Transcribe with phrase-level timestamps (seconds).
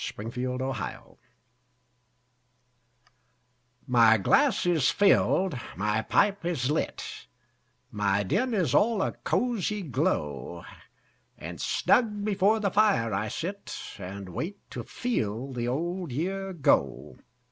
[0.03, 0.99] The Passing of the Year
[3.85, 7.27] My glass is filled, my pipe is lit,
[7.91, 10.65] My den is all a cosy glow;
[11.37, 17.19] And snug before the fire I sit, And wait to FEEL the old year go.